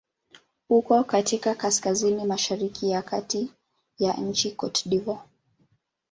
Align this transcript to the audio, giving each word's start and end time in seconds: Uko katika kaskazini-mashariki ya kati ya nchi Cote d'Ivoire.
Uko 0.69 1.03
katika 1.03 1.55
kaskazini-mashariki 1.55 2.89
ya 2.89 3.01
kati 3.01 3.51
ya 3.99 4.13
nchi 4.13 4.51
Cote 4.51 4.89
d'Ivoire. 4.89 5.21